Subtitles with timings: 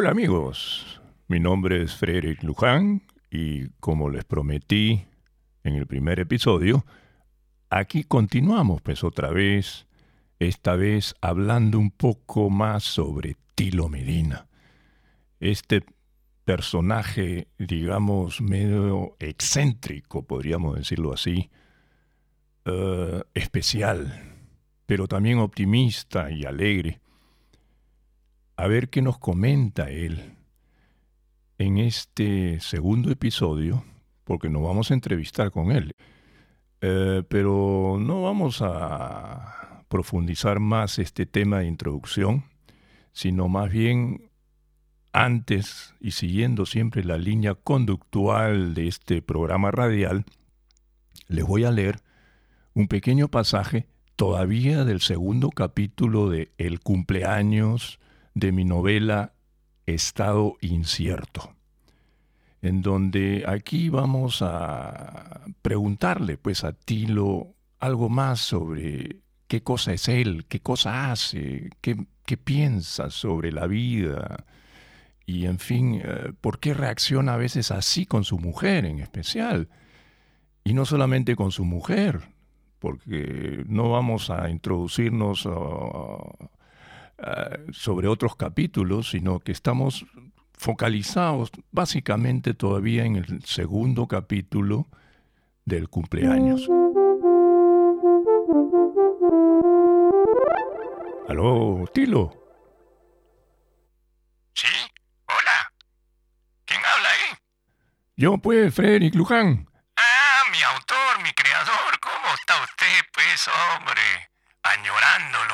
[0.00, 3.02] Hola amigos, mi nombre es Frederick Luján
[3.32, 5.04] y como les prometí
[5.64, 6.86] en el primer episodio,
[7.68, 9.88] aquí continuamos pues otra vez,
[10.38, 14.46] esta vez hablando un poco más sobre Tilo Medina.
[15.40, 15.84] Este
[16.44, 21.50] personaje, digamos, medio excéntrico, podríamos decirlo así,
[22.66, 24.36] eh, especial,
[24.86, 27.00] pero también optimista y alegre.
[28.58, 30.34] A ver qué nos comenta él
[31.58, 33.84] en este segundo episodio,
[34.24, 35.92] porque nos vamos a entrevistar con él.
[36.80, 42.46] Eh, pero no vamos a profundizar más este tema de introducción,
[43.12, 44.28] sino más bien
[45.12, 50.24] antes y siguiendo siempre la línea conductual de este programa radial,
[51.28, 52.00] les voy a leer
[52.74, 58.00] un pequeño pasaje todavía del segundo capítulo de El cumpleaños
[58.38, 59.32] de mi novela
[59.86, 61.54] Estado incierto,
[62.60, 70.08] en donde aquí vamos a preguntarle pues a Tilo algo más sobre qué cosa es
[70.08, 74.44] él, qué cosa hace, qué, qué piensa sobre la vida
[75.28, 79.68] y en fin, eh, por qué reacciona a veces así con su mujer en especial.
[80.64, 82.20] Y no solamente con su mujer,
[82.78, 85.46] porque no vamos a introducirnos
[87.18, 90.04] uh, sobre otros capítulos, sino que estamos
[90.54, 94.88] focalizados básicamente todavía en el segundo capítulo
[95.64, 96.68] del cumpleaños.
[101.28, 102.32] Aló, Tilo.
[104.54, 104.66] Sí,
[105.26, 105.72] hola.
[106.64, 107.36] ¿Quién habla ahí?
[108.16, 109.68] Yo, pues, Frederick Luján.
[109.96, 112.00] Ah, mi autor, mi creador.
[112.00, 114.00] ¿Cómo está usted, pues, hombre?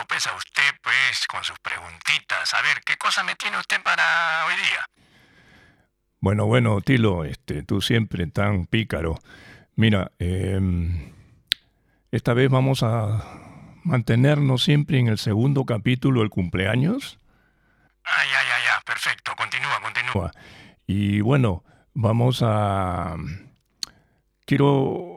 [0.08, 2.54] Pues, a usted, pues, con sus preguntitas.
[2.54, 4.88] A ver, ¿qué cosa me tiene usted para hoy día?
[6.20, 9.18] Bueno, bueno, Tilo, este, tú siempre tan pícaro.
[9.76, 10.58] Mira, eh,
[12.10, 13.22] esta vez vamos a
[13.82, 17.18] mantenernos siempre en el segundo capítulo del cumpleaños.
[18.04, 19.34] Ah, ya, ya, ya, perfecto.
[19.36, 20.30] Continúa, continúa.
[20.86, 23.16] Y bueno, vamos a...
[24.46, 25.13] Quiero...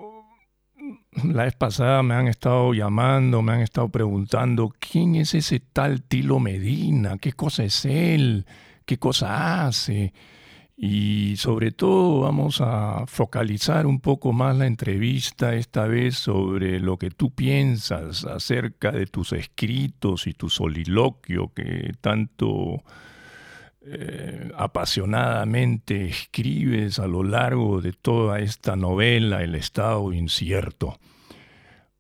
[1.24, 6.04] La vez pasada me han estado llamando, me han estado preguntando, ¿quién es ese tal
[6.04, 7.18] Tilo Medina?
[7.18, 8.46] ¿Qué cosa es él?
[8.86, 10.14] ¿Qué cosa hace?
[10.76, 16.98] Y sobre todo vamos a focalizar un poco más la entrevista esta vez sobre lo
[16.98, 22.84] que tú piensas acerca de tus escritos y tu soliloquio que tanto
[23.90, 31.00] eh, apasionadamente escribes a lo largo de toda esta novela, El Estado Incierto.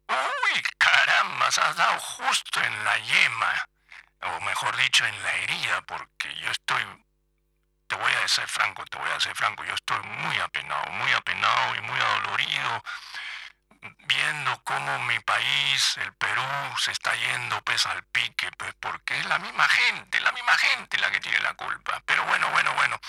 [0.09, 3.67] Uy, caramba, has dado justo en la yema,
[4.21, 6.81] o mejor dicho, en la herida, porque yo estoy
[7.87, 11.11] te voy a ser franco, te voy a ser franco, yo estoy muy apenado, muy
[11.13, 12.83] apenado y muy adolorido
[14.07, 16.41] viendo cómo mi país, el Perú,
[16.77, 20.97] se está yendo pues al pique, pues porque es la misma gente, la misma gente
[20.97, 22.01] la que tiene la culpa.
[22.05, 22.99] Pero bueno, bueno, bueno.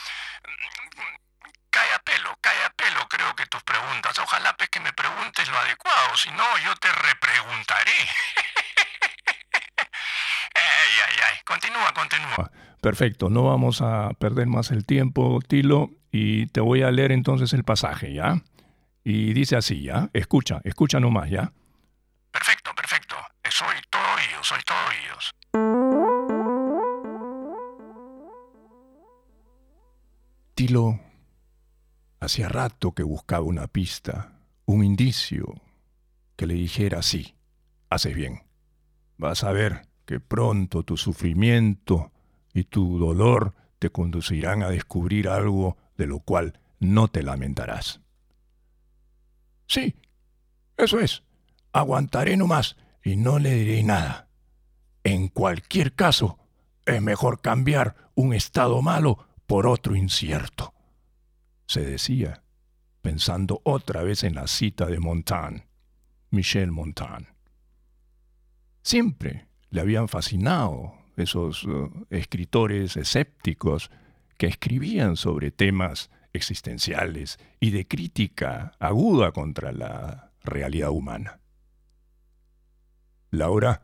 [1.71, 4.19] Cae a pelo, cae a pelo creo que tus preguntas.
[4.19, 7.92] Ojalá pues que me preguntes lo adecuado, si no yo te repreguntaré.
[10.54, 11.39] ay, ay, ay.
[11.45, 12.51] Continúa, continúa.
[12.81, 17.53] Perfecto, no vamos a perder más el tiempo, Tilo, y te voy a leer entonces
[17.53, 18.41] el pasaje, ¿ya?
[19.10, 20.10] Y dice así, ¿ya?
[20.13, 21.51] Escucha, escucha nomás, ¿ya?
[22.31, 23.16] Perfecto, perfecto.
[23.49, 25.34] Soy todo oídos, soy todo oídos.
[30.55, 31.01] Tilo
[32.21, 35.55] hacía rato que buscaba una pista, un indicio
[36.37, 37.34] que le dijera sí,
[37.89, 38.43] haces bien.
[39.16, 42.13] Vas a ver que pronto tu sufrimiento
[42.53, 48.03] y tu dolor te conducirán a descubrir algo de lo cual no te lamentarás.
[49.68, 49.94] Sí,
[50.76, 51.22] eso es.
[51.72, 54.28] Aguantaré nomás y no le diré nada.
[55.04, 56.38] En cualquier caso,
[56.84, 60.74] es mejor cambiar un estado malo por otro incierto.
[61.66, 62.42] Se decía,
[63.03, 65.66] pensando otra vez en la cita de Montaigne,
[66.30, 67.28] Michel Montaigne.
[68.82, 73.91] Siempre le habían fascinado esos uh, escritores escépticos
[74.38, 81.40] que escribían sobre temas existenciales y de crítica aguda contra la realidad humana.
[83.30, 83.82] Laura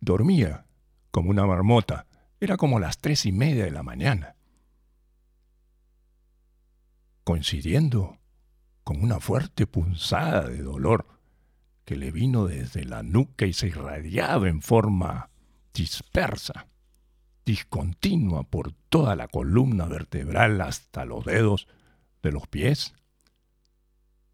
[0.00, 0.66] dormía
[1.10, 2.06] como una marmota.
[2.40, 4.36] Era como las tres y media de la mañana.
[7.24, 8.18] Coincidiendo
[8.84, 11.18] con una fuerte punzada de dolor
[11.84, 15.30] que le vino desde la nuca y se irradiaba en forma
[15.74, 16.68] dispersa,
[17.44, 21.66] discontinua por toda la columna vertebral hasta los dedos
[22.22, 22.94] de los pies,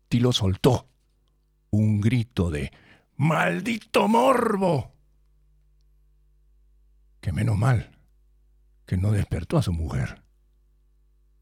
[0.08, 0.88] Tilo soltó
[1.70, 2.72] un grito de
[3.16, 4.92] ¡Maldito morbo!
[7.20, 7.94] Que menos mal
[8.86, 10.22] que no despertó a su mujer.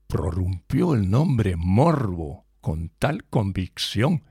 [0.06, 4.22] Prorrumpió el nombre morbo con tal convicción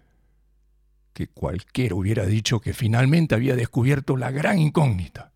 [1.13, 5.33] que cualquiera hubiera dicho que finalmente había descubierto la gran incógnita.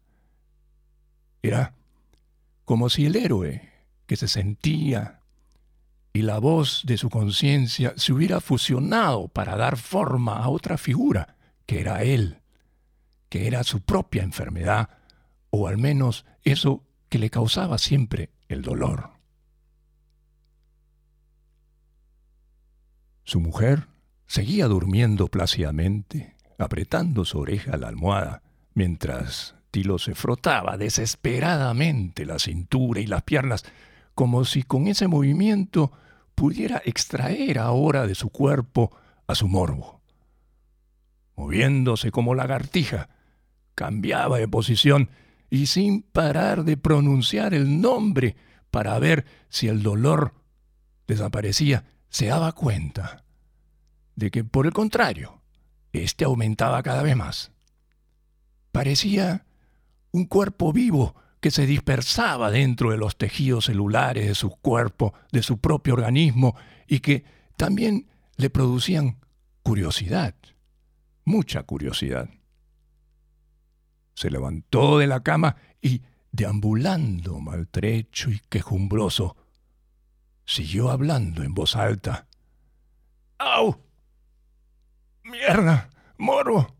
[1.42, 1.76] Era
[2.64, 3.70] como si el héroe
[4.08, 5.22] que se sentía
[6.16, 11.36] y la voz de su conciencia se hubiera fusionado para dar forma a otra figura,
[11.66, 12.40] que era él,
[13.28, 14.92] que era su propia enfermedad,
[15.50, 19.10] o al menos eso que le causaba siempre el dolor.
[23.26, 23.90] Su mujer
[24.26, 28.42] seguía durmiendo plácidamente, apretando su oreja a la almohada,
[28.74, 33.66] mientras Tilo se frotaba desesperadamente la cintura y las piernas,
[34.14, 35.92] como si con ese movimiento
[36.36, 38.96] pudiera extraer ahora de su cuerpo
[39.28, 40.02] a su morbo.
[41.36, 43.10] Moviéndose como lagartija,
[43.74, 45.10] cambiaba de posición
[45.50, 48.36] y sin parar de pronunciar el nombre
[48.72, 50.34] para ver si el dolor
[51.08, 53.24] desaparecía, se daba cuenta
[54.16, 55.42] de que, por el contrario,
[55.94, 57.52] éste aumentaba cada vez más.
[58.72, 59.46] Parecía
[60.12, 65.44] un cuerpo vivo que se dispersaba dentro de los tejidos celulares de su cuerpo, de
[65.44, 66.56] su propio organismo,
[66.88, 67.24] y que
[67.56, 69.20] también le producían
[69.62, 70.34] curiosidad,
[71.24, 72.32] mucha curiosidad.
[74.16, 76.02] Se levantó de la cama y,
[76.32, 79.38] deambulando maltrecho y quejumbroso,
[80.46, 82.26] siguió hablando en voz alta.
[83.38, 83.84] ¡Au!
[85.24, 85.92] ¡Mierda!
[86.18, 86.76] ¡Morbo!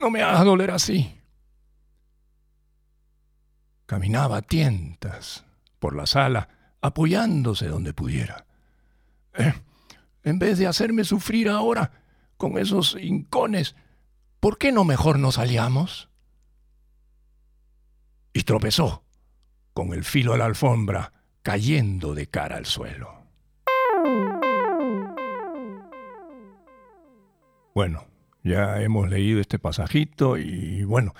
[0.00, 1.15] No me hagas doler así.
[3.86, 5.44] Caminaba a tientas
[5.78, 6.48] por la sala,
[6.80, 8.46] apoyándose donde pudiera.
[9.34, 9.54] Eh,
[10.24, 11.92] en vez de hacerme sufrir ahora
[12.36, 13.76] con esos hincones,
[14.40, 16.08] ¿por qué no mejor nos aliamos?
[18.32, 19.04] Y tropezó
[19.72, 21.12] con el filo de la alfombra
[21.42, 23.14] cayendo de cara al suelo.
[27.74, 28.06] Bueno,
[28.42, 31.14] ya hemos leído este pasajito y bueno,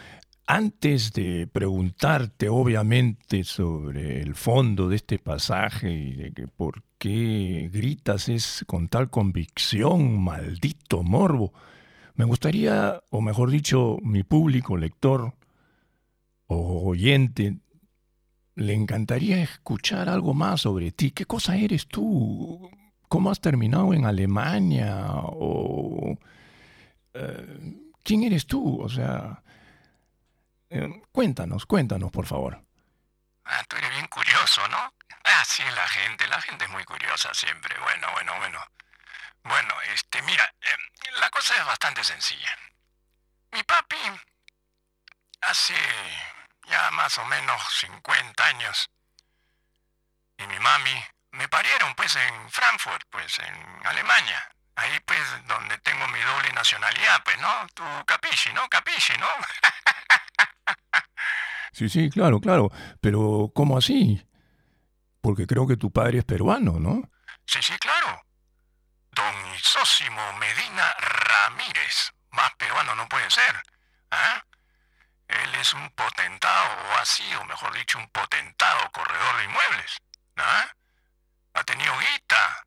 [0.46, 7.68] antes de preguntarte, obviamente, sobre el fondo de este pasaje y de que por qué
[7.72, 11.52] gritas es con tal convicción, maldito morbo,
[12.14, 15.34] me gustaría, o mejor dicho, mi público, lector
[16.46, 17.58] o oyente,
[18.54, 21.10] le encantaría escuchar algo más sobre ti.
[21.10, 22.70] ¿Qué cosa eres tú?
[23.08, 25.08] ¿Cómo has terminado en Alemania?
[25.24, 26.16] ¿O
[27.12, 28.80] eh, quién eres tú?
[28.80, 29.42] O sea,
[30.76, 32.62] eh, cuéntanos, cuéntanos, por favor.
[33.44, 34.94] Ah, tú eres bien curioso, ¿no?
[35.24, 37.78] Ah, sí, la gente, la gente es muy curiosa siempre.
[37.78, 38.64] Bueno, bueno, bueno.
[39.44, 40.76] Bueno, este, mira, eh,
[41.20, 42.50] la cosa es bastante sencilla.
[43.52, 43.96] Mi papi,
[45.42, 45.74] hace
[46.66, 48.90] ya más o menos 50 años,
[50.38, 54.50] y mi mami me parieron pues en Frankfurt, pues en Alemania.
[54.76, 57.66] Ahí pues donde tengo mi doble nacionalidad, pues, ¿no?
[57.74, 58.68] Tú capisci, ¿no?
[58.68, 59.26] Capisci, ¿no?
[61.72, 62.70] Sí, sí, claro, claro.
[63.02, 64.26] Pero ¿cómo así?
[65.20, 67.02] Porque creo que tu padre es peruano, ¿no?
[67.44, 68.22] Sí, sí, claro.
[69.10, 72.12] Don Isósimo Medina Ramírez.
[72.30, 73.62] Más peruano no puede ser.
[74.10, 74.42] ¿Ah?
[75.28, 79.98] Él es un potentado, o ha sido, mejor dicho, un potentado corredor de inmuebles.
[80.38, 80.66] ¿Ah?
[81.52, 82.65] Ha tenido guita.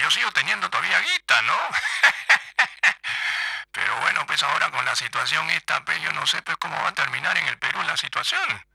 [0.00, 1.56] Yo sigo teniendo todavía guita, ¿no?
[3.72, 6.88] Pero bueno, pues ahora con la situación esta, pues yo no sé pues cómo va
[6.88, 8.66] a terminar en el Perú la situación,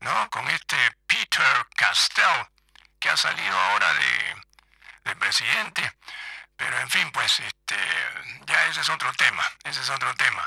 [0.00, 0.30] ¿no?
[0.30, 2.46] Con este Peter Castell,
[2.98, 4.36] que ha salido ahora de,
[5.04, 5.92] de presidente.
[6.56, 7.76] Pero en fin, pues este,
[8.46, 10.46] ya ese es otro tema, ese es otro tema.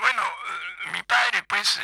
[0.00, 0.22] Bueno,
[0.92, 1.82] mi padre pues eh,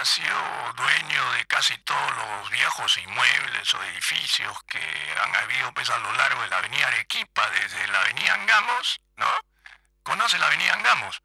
[0.00, 0.36] ha sido
[0.76, 4.80] dueño de casi todos los viejos inmuebles o edificios que
[5.22, 9.26] han habido pues a lo largo de la avenida Arequipa, desde la avenida Angamos, ¿no?
[10.02, 11.22] ¿Conoce la avenida Angamos?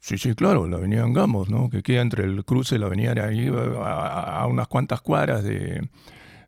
[0.00, 1.70] Sí, sí, claro, la avenida Angamos, ¿no?
[1.70, 5.88] Que queda entre el cruce de la avenida ahí a, a, unas cuantas cuadras de,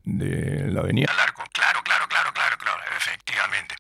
[0.05, 1.13] de la avenida...
[1.15, 3.75] Largo, claro, claro, claro, claro, claro, efectivamente.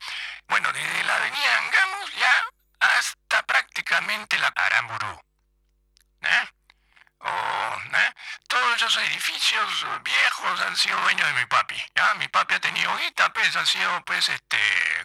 [0.48, 2.32] Bueno, desde la avenida Angamos ya
[2.80, 3.71] hasta prácticamente
[4.38, 5.20] la Aramburú.
[6.22, 6.48] ¿Eh?
[7.18, 8.14] Oh, ¿eh?
[8.48, 11.80] Todos esos edificios viejos han sido dueños de mi papi.
[11.94, 12.14] ¿ya?
[12.14, 14.58] Mi papi ha tenido guita, pues ha sido pues este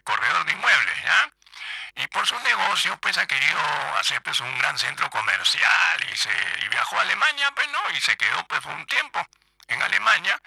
[0.03, 1.03] corredor de inmuebles.
[1.03, 1.31] ¿ya?
[1.95, 3.59] Y por su negocio, pues ha querido
[3.97, 6.31] hacer pues un gran centro comercial y, se,
[6.69, 9.25] viajó a Alemania, pues no, y se quedó pues un tiempo
[9.67, 10.39] en Alemania.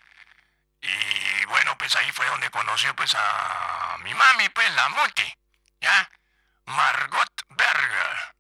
[0.81, 5.35] Y bueno, pues ahí fue donde conoció pues a mi mami, pues la multi,
[5.81, 6.11] ¿ya?
[6.71, 8.31] Margot Berger.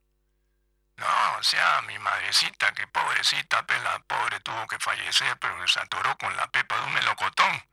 [1.00, 5.80] No, o sea, mi madrecita, que pobrecita, pues la pobre tuvo que fallecer, pero se
[5.80, 7.64] atoró con la pepa de un melocotón.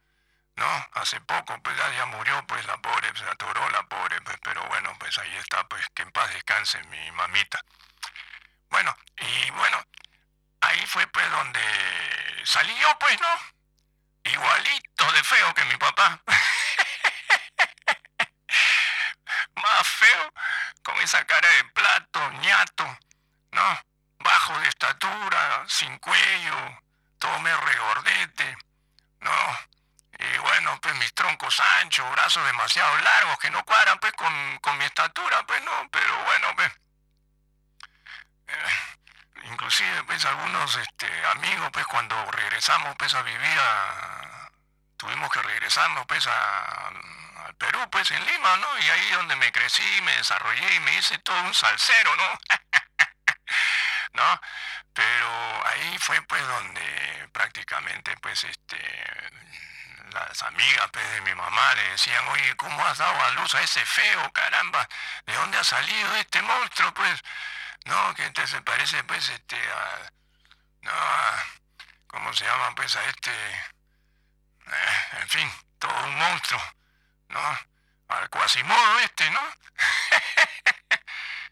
[0.55, 4.65] No, hace poco, pues ya, murió, pues la pobre, se atoró la pobre, pues, pero
[4.67, 7.61] bueno, pues ahí está, pues que en paz descanse mi mamita.
[8.69, 9.85] Bueno, y bueno,
[10.61, 11.61] ahí fue pues donde
[12.45, 13.27] salí yo, pues, ¿no?
[14.23, 16.21] Igualito de feo que mi papá.
[19.55, 20.33] Más feo,
[20.81, 22.97] con esa cara de plato, ñato
[23.51, 23.81] ¿no?
[24.19, 26.81] Bajo de estatura, sin cuello,
[27.19, 28.57] todo me regordete,
[29.21, 29.59] ¿no?
[30.19, 30.79] Y bueno,
[31.81, 36.47] anchos, brazos demasiado largos que no cuadran pues con, mi estatura, pues no, pero bueno,
[36.55, 36.71] pues.
[38.47, 38.69] Eh,
[39.43, 44.49] inclusive pues algunos este, amigos pues cuando regresamos pues a vivir a,
[44.97, 48.79] tuvimos que regresarnos pues al Perú pues en Lima, ¿no?
[48.79, 52.39] Y ahí donde me crecí, me desarrollé y me hice todo un salsero, ¿no?
[54.13, 54.41] ¿no?
[54.93, 58.43] Pero ahí fue pues donde prácticamente pues
[60.43, 63.83] amigas pues, de mi mamá le decían, oye, ¿cómo has dado a luz a ese
[63.85, 64.87] feo, caramba?
[65.25, 66.93] ¿De dónde ha salido este monstruo?
[66.93, 67.21] Pues,
[67.85, 70.11] no, que entonces se parece pues este a,
[70.81, 70.91] no,
[72.07, 72.73] ¿cómo se llama?
[72.75, 75.47] Pues a este, eh, en fin,
[75.79, 76.61] todo un monstruo,
[77.29, 77.39] ¿no?
[78.09, 79.39] Al cuasimodo este, ¿no?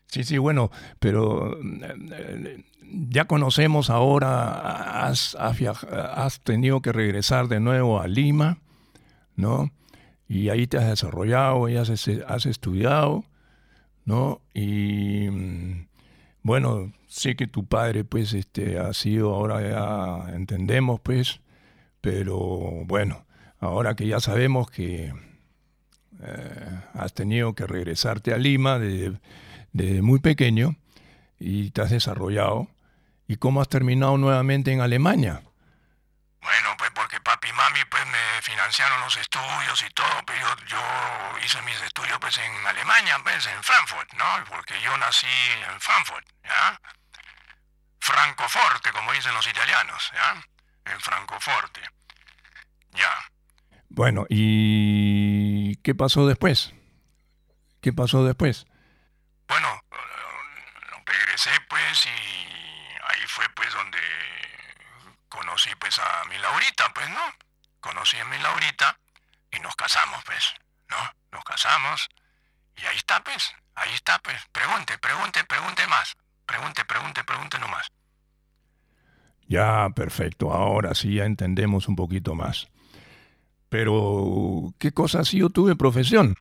[0.08, 8.00] Sí, sí, bueno, pero eh, ya conocemos ahora, has, has, tenido que regresar de nuevo
[8.00, 8.60] a Lima,
[9.36, 9.72] ¿no?
[10.28, 13.26] Y ahí te has desarrollado, has, has estudiado,
[14.06, 14.42] ¿no?
[14.54, 15.88] Y mm,
[16.42, 21.42] bueno, sé que tu padre, pues, este, ha sido, ahora ya entendemos, pues,
[22.02, 22.38] pero
[22.86, 23.26] bueno,
[23.60, 25.14] ahora que ya sabemos que
[26.22, 29.20] eh, has tenido que regresarte a Lima, de
[29.76, 30.78] desde muy pequeño
[31.38, 32.68] y te has desarrollado.
[33.28, 35.42] ¿Y cómo has terminado nuevamente en Alemania?
[36.42, 40.80] Bueno, pues porque papi y mami pues me financiaron los estudios y todo, pero yo,
[41.46, 44.26] hice mis estudios pues en Alemania, pues en Frankfurt, ¿no?
[44.50, 45.28] Porque yo nací
[45.70, 46.82] en Frankfurt, ¿ya?
[48.00, 50.44] Francoforte, como dicen los italianos, ¿ya?
[50.92, 51.82] En Francoforte.
[52.94, 53.32] Ya.
[53.90, 56.74] Bueno, ¿y qué pasó después?
[57.84, 58.66] ¿Qué pasó después?
[59.48, 59.80] Bueno,
[61.06, 64.00] regresé pues y ahí fue pues donde
[65.30, 67.46] conocí pues a mi Laurita, pues, ¿no?
[67.86, 68.98] Conocí a mi Laurita
[69.52, 70.56] y nos casamos, pues,
[70.90, 70.98] ¿no?
[71.32, 72.10] Nos casamos
[72.76, 74.44] y ahí está, pues, ahí está, pues.
[74.52, 76.18] Pregunte, pregunte, pregunte más.
[76.48, 77.92] Pregunte, pregunte, pregunte nomás.
[79.48, 80.52] Ya, perfecto.
[80.52, 82.70] Ahora sí ya entendemos un poquito más.
[83.70, 86.36] Pero, ¿qué cosa ha sido tu de profesión?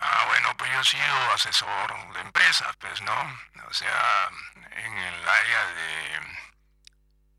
[0.00, 3.20] Ah, bueno, pues yo he sido asesor de empresas, pues, ¿no?
[3.68, 4.30] O sea,
[4.72, 6.20] en el área de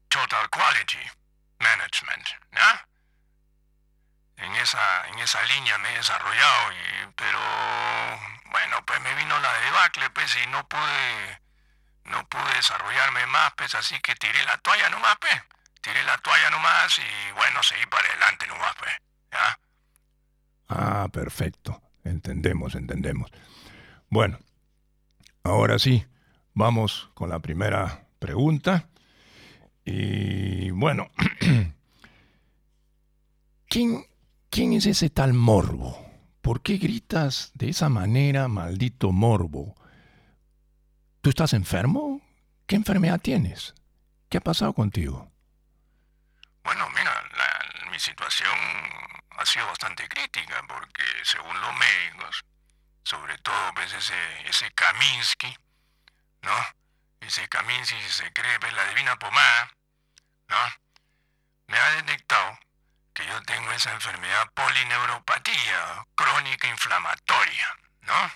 [0.08, 1.12] Total Quality
[1.60, 2.89] Management, ¿ya?
[4.70, 7.40] Esa, en esa línea me he desarrollado, y, pero
[8.52, 11.42] bueno, pues me vino la debacle, pues, y no pude,
[12.04, 15.42] no pude desarrollarme más, pues, así que tiré la toalla nomás, pues.
[15.82, 18.92] Tiré la toalla nomás y bueno, seguí para adelante nomás, pues,
[19.32, 19.60] ¿ya?
[20.68, 21.82] Ah, perfecto.
[22.04, 23.32] Entendemos, entendemos.
[24.10, 24.38] Bueno,
[25.44, 26.06] ahora sí,
[26.54, 28.88] vamos con la primera pregunta.
[29.84, 31.10] Y bueno,
[33.68, 34.09] ¿quién,
[34.50, 36.06] ¿quién es ese tal morbo?
[36.42, 39.76] ¿Por qué gritas de esa manera, maldito morbo?
[41.22, 42.22] ¿Tú estás enfermo?
[42.66, 43.74] ¿Qué enfermedad tienes?
[44.30, 45.32] ¿Qué ha pasado contigo?
[46.64, 47.24] Bueno, mira,
[47.92, 48.58] mi situación
[49.32, 52.46] ha sido bastante crítica porque según los médicos,
[53.04, 54.14] sobre todo pues ese,
[54.46, 55.56] ese Kaminsky,
[56.44, 56.52] ¿no?
[57.22, 59.72] Ese Kaminsky se cree pues, la divina pomada,
[60.48, 60.58] ¿no?
[61.68, 62.58] Me ha detectado
[63.14, 68.32] que yo tengo esa enfermedad polineuropatía crónica inflamatoria, ¿no?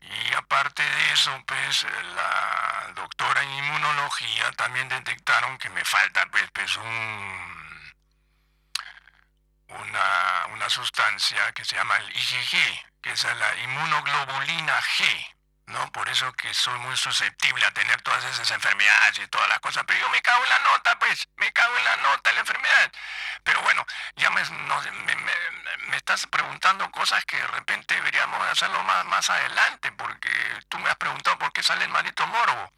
[0.00, 6.50] Y aparte de eso, pues la doctora en inmunología también detectaron que me falta pues,
[6.52, 7.64] pues un
[9.68, 15.33] una, sustancia que se llama el IgG, que es la inmunoglobulina G,
[15.66, 15.90] ¿no?
[15.92, 19.84] Por eso que soy muy susceptible a tener todas esas enfermedades y todas las cosas.
[19.86, 22.40] Pero yo me cago en la nota, pues, me cago en la nota, en la
[22.40, 22.92] enfermedad.
[23.42, 23.84] Pero bueno,
[24.16, 24.42] ya me,
[25.88, 30.30] me, estás preguntando cosas que de repente deberíamos hacerlo más, más adelante, porque
[30.68, 32.70] tú me has preguntado por qué sale el maldito morbo.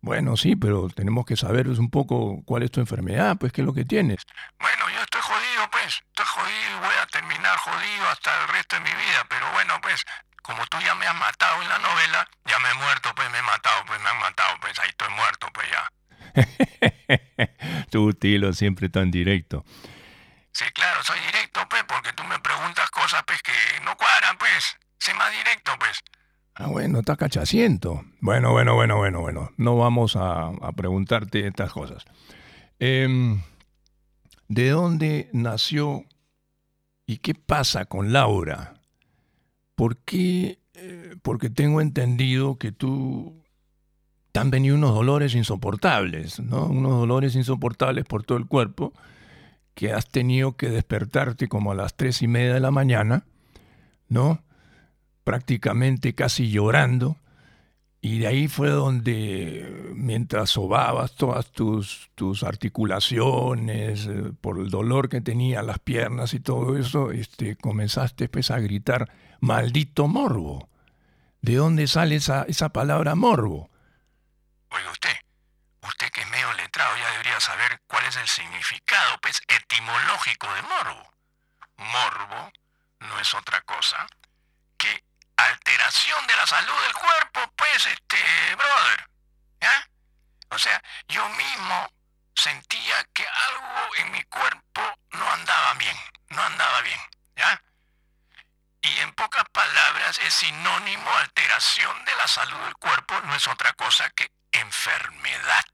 [0.00, 3.66] Bueno, sí, pero tenemos que saber un poco cuál es tu enfermedad, pues qué es
[3.66, 4.24] lo que tienes.
[4.60, 8.76] Bueno, yo estoy jodido, pues, estoy jodido y voy a terminar jodido hasta el resto
[8.76, 10.04] de mi vida, pero bueno, pues,
[10.48, 13.38] como tú ya me has matado en la novela, ya me he muerto, pues me
[13.38, 15.92] he matado, pues me han matado, pues ahí estoy muerto, pues ya.
[17.90, 19.66] tu Tilo, siempre tan directo.
[20.52, 23.52] Sí, claro, soy directo, pues, porque tú me preguntas cosas, pues, que
[23.84, 24.78] no cuadran, pues.
[24.98, 26.00] Sé más directo, pues.
[26.54, 28.02] Ah, bueno, está cachaciento.
[28.20, 29.52] Bueno, bueno, bueno, bueno, bueno.
[29.58, 32.06] No vamos a, preguntarte estas cosas.
[32.78, 33.42] Em,
[34.48, 36.06] ¿De dónde nació
[37.04, 38.77] y qué pasa con Laura?
[39.78, 40.58] ¿Por qué?
[40.74, 43.44] Eh, porque tengo entendido que tú
[44.32, 46.66] te han venido unos dolores insoportables, ¿no?
[46.66, 48.92] Unos dolores insoportables por todo el cuerpo,
[49.74, 53.24] que has tenido que despertarte como a las tres y media de la mañana,
[54.08, 54.42] ¿no?
[55.22, 57.16] Prácticamente casi llorando.
[58.00, 65.08] Y de ahí fue donde, mientras sobabas todas tus, tus articulaciones, eh, por el dolor
[65.08, 70.68] que tenía las piernas y todo eso, este, comenzaste pues, a gritar Maldito morbo.
[71.42, 73.68] ¿De dónde sale esa, esa palabra morbo?
[74.70, 75.16] Oiga usted,
[75.82, 80.62] usted que es medio letrado ya debería saber cuál es el significado pues, etimológico de
[80.62, 81.12] morbo.
[81.78, 82.52] Morbo
[83.00, 84.06] no es otra cosa
[85.38, 89.08] alteración de la salud del cuerpo, pues, este, brother.
[89.60, 89.88] ¿Ya?
[90.50, 91.92] O sea, yo mismo
[92.34, 95.96] sentía que algo en mi cuerpo no andaba bien,
[96.28, 97.00] no andaba bien,
[97.36, 97.60] ¿ya?
[98.82, 103.72] y en pocas palabras es sinónimo alteración de la salud del cuerpo, no es otra
[103.72, 105.64] cosa que enfermedad.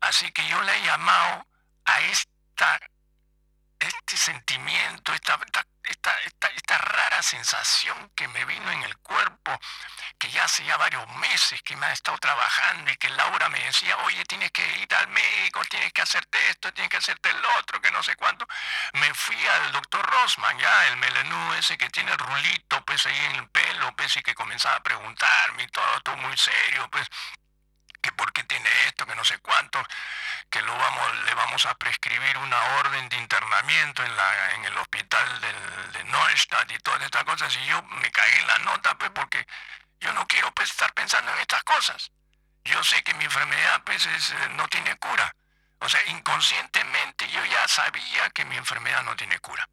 [0.00, 1.46] Así que yo le he llamado
[1.84, 2.80] a esta,
[3.78, 5.38] este sentimiento, esta,
[5.84, 6.16] esta,
[6.54, 9.58] esta rara sensación que me vino en el cuerpo,
[10.18, 13.60] que ya hace ya varios meses que me ha estado trabajando y que Laura me
[13.60, 17.44] decía, oye, tienes que ir al médico, tienes que hacerte esto, tienes que hacerte el
[17.58, 18.46] otro, que no sé cuánto.
[18.94, 23.18] Me fui al doctor Rosman, ya, el melenú ese que tiene el rulito, pues ahí
[23.26, 27.08] en el pelo, pues y que comenzaba a preguntarme y todo, todo muy serio, pues
[28.00, 29.82] que por qué tiene esto, que no sé cuánto,
[30.50, 34.76] que lo vamos, le vamos a prescribir una orden de internamiento en, la, en el
[34.78, 37.56] hospital del, de Neustadt y todas estas cosas.
[37.56, 39.46] Y yo me caí en la nota, pues, porque
[40.00, 42.10] yo no quiero pues, estar pensando en estas cosas.
[42.64, 45.34] Yo sé que mi enfermedad pues, eh, no tiene cura.
[45.80, 49.68] O sea, inconscientemente yo ya sabía que mi enfermedad no tiene cura.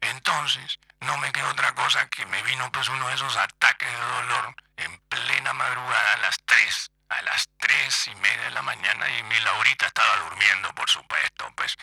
[0.00, 3.98] Entonces, no me quedó otra cosa que me vino pues uno de esos ataques de
[3.98, 9.06] dolor en plena madrugada a las 3 a las tres y media de la mañana
[9.18, 11.76] y mi Laurita estaba durmiendo, por supuesto, pues,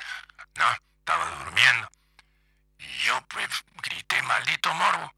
[0.57, 0.65] ¿no?
[0.99, 1.89] Estaba durmiendo.
[2.79, 3.47] Y yo, pues,
[3.83, 5.13] grité, maldito morbo,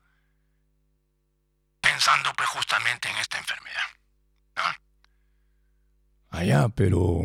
[1.79, 3.87] pensando, pues, justamente en esta enfermedad,
[4.55, 4.63] ¿no?
[6.29, 7.23] Allá, pero...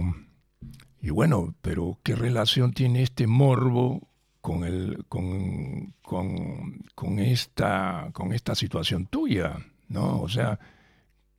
[1.00, 4.08] Y bueno, pero ¿qué relación tiene este morbo
[4.40, 9.56] con, el, con, con, con, esta, con esta situación tuya?
[9.88, 10.20] ¿No?
[10.20, 10.58] O sea,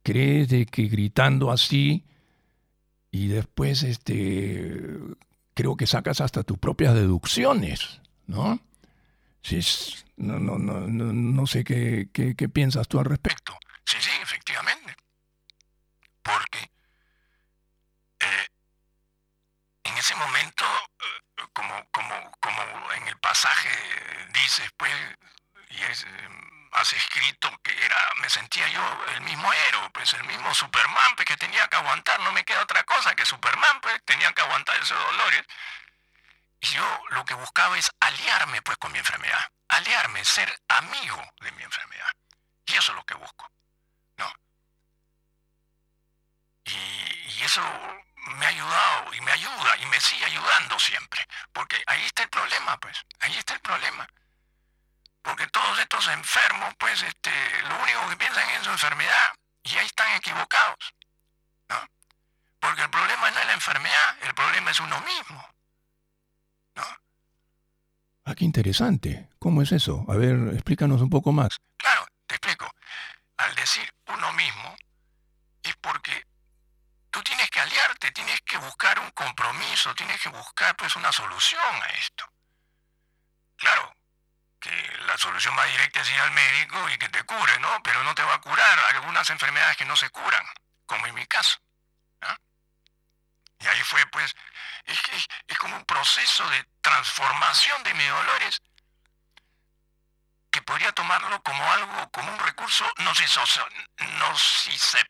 [0.08, 2.06] crees de que gritando así
[3.12, 4.90] y después este
[5.54, 8.58] creo que sacas hasta tus propias deducciones, ¿no?
[9.42, 9.60] Si
[10.16, 13.58] no, no, no, no, sé qué, qué, piensas tú al respecto.
[13.84, 14.96] Sí, sí, efectivamente.
[16.22, 16.72] Porque
[18.20, 18.48] eh,
[19.84, 22.62] en ese momento, eh, como, como, como
[22.94, 23.70] en el pasaje
[24.34, 24.94] dices, pues,
[25.70, 26.06] y es,
[26.72, 31.28] has escrito que era, me sentía yo el mismo héroe, pues el mismo Superman, pues,
[31.28, 34.80] que tenía que aguantar, no me queda otra cosa que Superman, pues tenía que aguantar
[34.80, 35.44] esos dolores.
[36.62, 41.52] Y yo lo que buscaba es aliarme pues con mi enfermedad, aliarme, ser amigo de
[41.52, 42.12] mi enfermedad.
[42.66, 43.52] Y eso es lo que busco,
[44.18, 44.34] ¿no?
[46.66, 47.62] Y, y eso
[48.36, 52.30] me ha ayudado y me ayuda y me sigue ayudando siempre, porque ahí está el
[52.30, 54.08] problema, pues, ahí está el problema
[55.28, 57.32] porque todos estos enfermos, pues, este,
[57.68, 59.30] lo único que piensan es su enfermedad
[59.64, 60.96] y ahí están equivocados,
[61.68, 61.76] ¿no?
[62.62, 65.46] Porque el problema no es la enfermedad, el problema es uno mismo,
[66.76, 66.84] ¿no?
[68.24, 69.30] Ah, qué interesante.
[69.38, 70.06] ¿Cómo es eso?
[70.08, 71.60] A ver, explícanos un poco más.
[71.76, 72.72] Claro, te explico.
[73.36, 74.78] Al decir uno mismo,
[75.62, 76.26] es porque
[77.12, 81.62] tú tienes que aliarte, tienes que buscar un compromiso, tienes que buscar pues una solución
[81.84, 82.26] a esto.
[83.58, 83.97] Claro,
[85.06, 87.82] la solución más directa es ir al médico y que te cure, ¿no?
[87.84, 90.46] Pero no te va a curar algunas enfermedades que no se curan,
[90.86, 91.60] como en mi caso.
[93.60, 94.36] Y ahí fue, pues,
[94.86, 98.62] es, es, es como un proceso de transformación de mis dolores
[100.52, 105.08] que podría tomarlo como algo, como un recurso nociceptivo,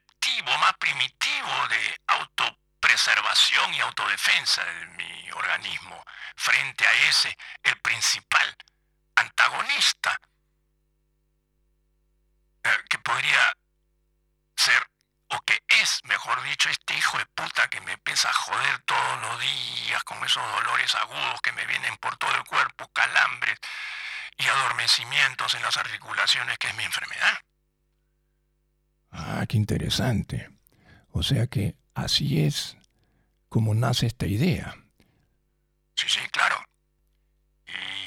[0.60, 6.04] más primitivo de autopreservación y autodefensa de mi organismo
[6.36, 8.56] frente a ese, el principal
[9.17, 10.19] antagonista,
[12.63, 13.53] eh, que podría
[14.56, 14.89] ser,
[15.30, 19.21] o que es, mejor dicho, este hijo de puta que me empieza a joder todos
[19.21, 23.58] los días con esos dolores agudos que me vienen por todo el cuerpo, calambres
[24.38, 27.38] y adormecimientos en las articulaciones, que es mi enfermedad.
[29.12, 30.49] Ah, qué interesante.
[31.12, 32.77] O sea que así es
[33.49, 34.75] como nace esta idea.
[35.95, 36.63] Sí, sí, claro.
[37.65, 38.07] Y,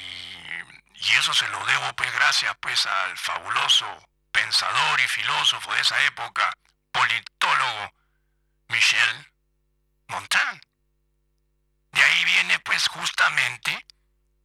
[1.13, 6.53] eso se lo debo, pues, gracias, pues, al fabuloso pensador y filósofo de esa época,
[6.91, 7.93] politólogo,
[8.67, 9.33] Michel
[10.07, 10.61] Montaigne.
[11.91, 13.85] De ahí viene, pues, justamente,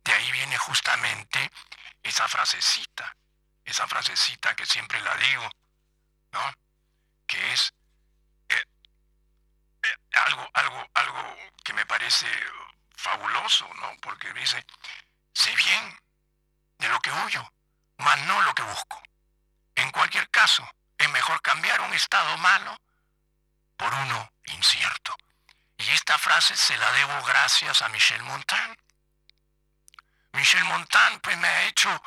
[0.05, 1.51] de ahí viene justamente
[2.03, 3.16] esa frasecita,
[3.64, 5.51] esa frasecita que siempre la digo,
[6.33, 6.55] ¿no?
[7.27, 7.75] Que es
[8.49, 8.62] eh,
[9.83, 12.27] eh, algo, algo, algo que me parece
[12.97, 13.92] fabuloso, ¿no?
[14.01, 14.64] Porque dice,
[15.35, 16.06] sé bien
[16.79, 17.53] de lo que huyo,
[17.99, 19.03] mas no lo que busco.
[19.75, 22.81] En cualquier caso, es mejor cambiar un estado malo
[23.77, 25.17] por uno incierto.
[25.79, 28.77] Y esta frase se la debo gracias a Michel Montaigne.
[30.33, 32.03] Michel Montaigne pues me ha hecho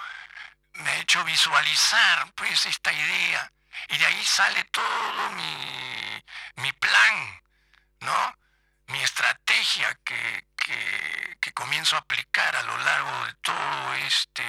[0.74, 3.52] me ha hecho visualizar pues esta idea
[3.90, 6.24] y de ahí sale todo mi,
[6.56, 7.42] mi plan,
[8.02, 8.38] ¿no?
[8.88, 10.48] Mi estrategia que,
[11.40, 14.44] que, comienzo a aplicar a lo largo de todo este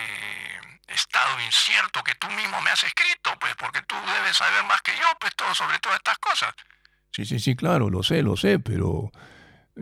[0.86, 4.92] estado incierto que tú mismo me has escrito, pues porque tú debes saber más que
[4.92, 6.54] yo, pues todo sobre todas estas cosas.
[7.10, 9.10] Sí, sí, sí, claro, lo sé, lo sé, pero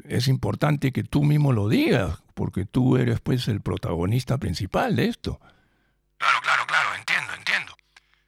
[0.05, 5.09] es importante que tú mismo lo digas, porque tú eres pues el protagonista principal de
[5.09, 5.39] esto.
[6.17, 7.77] Claro, claro, claro, entiendo, entiendo.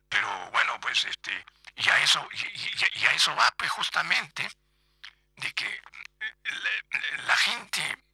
[0.09, 1.33] Pero bueno, pues este,
[1.77, 4.49] y a eso, y, a eso va pues justamente
[5.37, 5.67] de que
[7.27, 8.05] la, gente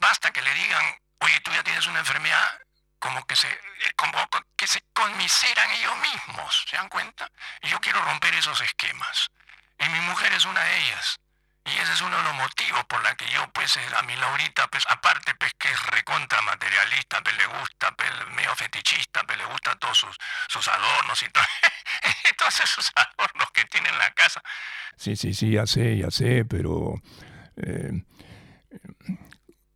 [0.00, 2.60] basta que le digan, oye, tú ya tienes una enfermedad,
[2.98, 3.48] como que se,
[3.96, 4.18] como
[4.56, 7.30] que se conmiseran ellos mismos, ¿se dan cuenta?
[7.62, 9.30] Y yo quiero romper esos esquemas.
[9.78, 11.20] Y mi mujer es una de ellas.
[11.68, 14.16] Y ese es uno de los motivos por la que yo, pues, eh, a mi
[14.16, 19.36] Laurita, pues, aparte, pues, que es recontra materialista, pues, le gusta, pues, medio fetichista, pues,
[19.38, 20.16] le gusta todos sus,
[20.48, 21.44] sus adornos y todo,
[22.38, 24.42] todos esos adornos que tiene en la casa.
[24.96, 26.94] Sí, sí, sí, ya sé, ya sé, pero
[27.56, 27.92] eh,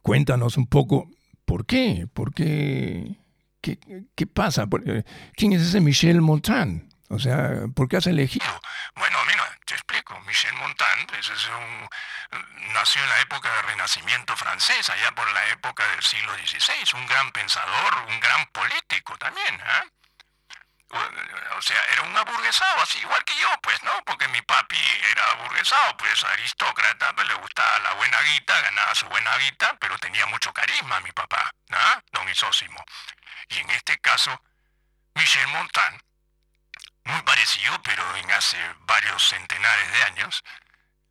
[0.00, 1.10] cuéntanos un poco,
[1.44, 2.06] ¿por qué?
[2.12, 3.18] ¿Por qué?
[3.60, 3.78] ¿Qué,
[4.16, 4.66] qué pasa?
[4.86, 5.04] Eh,
[5.36, 6.88] ¿Quién es ese Michel Montaigne?
[7.08, 8.46] O sea, ¿por qué has elegido?
[8.96, 10.20] Bueno, mira, te explico.
[10.26, 11.88] Michel Montaigne pues, es un,
[12.74, 16.94] nació en la época del Renacimiento francés, allá por la época del siglo XVI.
[16.94, 19.60] Un gran pensador, un gran político también.
[19.60, 19.90] ¿eh?
[21.56, 23.92] O sea, era un aburguesado, así igual que yo, pues, ¿no?
[24.04, 24.76] Porque mi papi
[25.10, 29.96] era aburguesado, pues aristócrata, pues le gustaba la buena guita, ganaba su buena guita, pero
[29.98, 31.78] tenía mucho carisma mi papá, ¿no?
[32.12, 32.84] Don Isósimo.
[33.48, 34.38] Y en este caso,
[35.14, 35.98] Michel Montaigne
[37.04, 40.44] muy parecido, pero en hace varios centenares de años,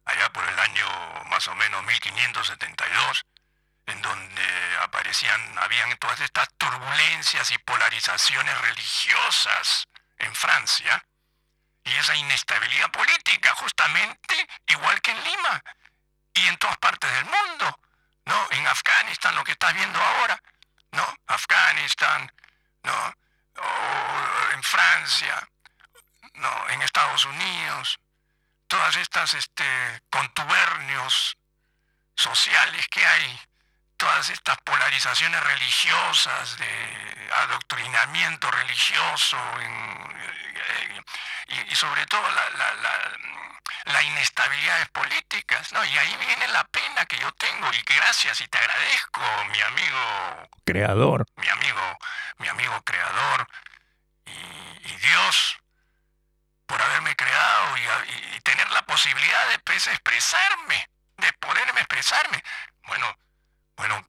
[0.06, 0.88] allá por el año
[1.25, 3.25] más o menos 1572,
[3.88, 11.04] en donde aparecían, habían todas estas turbulencias y polarizaciones religiosas en Francia,
[11.84, 15.63] y esa inestabilidad política, justamente igual que en Lima
[16.36, 17.80] y en todas partes del mundo,
[18.25, 18.47] ¿no?
[18.51, 20.41] En Afganistán, lo que estás viendo ahora,
[20.91, 21.15] ¿no?
[21.27, 22.32] Afganistán,
[22.84, 23.15] ¿no?
[24.54, 25.49] En Francia,
[26.41, 27.99] no, en Estados Unidos,
[28.67, 31.38] todas estas este, contubernios
[32.15, 33.39] sociales que hay,
[33.97, 41.01] todas estas polarizaciones religiosas, de adoctrinamiento religioso, eh,
[41.69, 45.84] y, sobre todo la, la, la, la, inestabilidades políticas, ¿no?
[45.84, 50.49] Y ahí viene la pena que yo tengo, y gracias y te agradezco, mi amigo
[50.65, 51.25] creador.
[51.36, 51.97] Mi amigo,
[52.38, 53.47] mi amigo creador,
[54.25, 55.61] y, y Dios,
[56.71, 62.41] por haberme creado y, tener la posibilidad de pues, expresarme, de poderme expresarme.
[62.88, 63.05] Bueno,
[63.75, 64.05] bueno.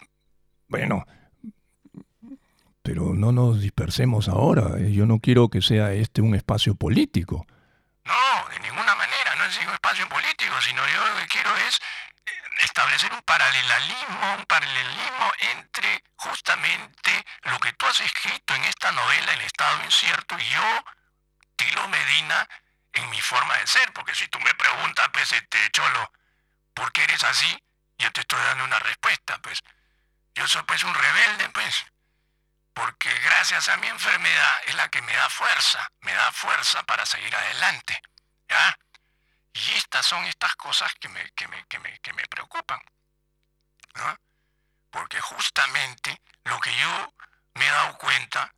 [0.69, 1.07] Bueno,
[2.83, 4.79] pero no nos dispersemos ahora.
[4.79, 7.47] Eh, yo no quiero que sea este un espacio político.
[8.05, 11.81] No, de ninguna manera, no es un espacio político, sino yo lo que quiero es
[12.61, 19.35] establecer un paralelismo, un paralelismo entre justamente lo que tú has escrito en esta novela,
[19.35, 20.85] El Estado Incierto, y yo,
[21.93, 22.49] Medina,
[22.93, 23.93] en mi forma de ser.
[23.93, 26.13] Porque si tú me preguntas, pues, este, Cholo,
[26.75, 27.63] ¿por qué eres así?
[27.99, 29.61] Yo te estoy dando una respuesta, pues.
[30.35, 31.87] Yo soy, pues, un rebelde, pues.
[32.75, 37.07] Porque gracias a mi enfermedad es la que me da fuerza, me da fuerza para
[37.07, 38.03] seguir adelante.
[38.49, 38.79] ¿Ya?
[39.55, 42.81] Y estas son estas cosas que me, que me, que me, que me preocupan.
[43.95, 44.19] ¿no?
[44.91, 47.15] Porque justamente lo que yo
[47.55, 48.53] me he dado cuenta,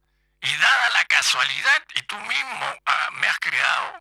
[0.44, 4.00] y dada la casualidad, y tú mismo ah, me has creado,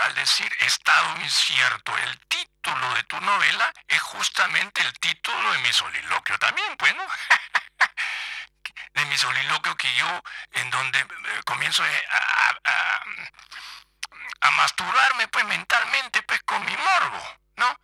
[0.00, 5.72] al, decir estado incierto, el título de tu novela es justamente el título de mi
[5.72, 7.06] soliloquio también, bueno.
[8.94, 13.04] de mi soliloquio que yo, en donde eh, comienzo a, a,
[14.40, 17.80] a masturbarme pues mentalmente pues con mi morbo, ¿no?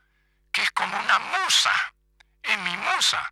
[0.53, 1.94] Que es como una musa,
[2.42, 3.29] es mi musa.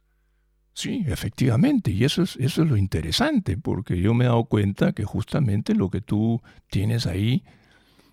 [0.78, 4.92] Sí, efectivamente, y eso es, eso es lo interesante, porque yo me he dado cuenta
[4.92, 7.42] que justamente lo que tú tienes ahí,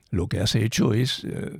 [0.09, 1.51] lo que has hecho es eh,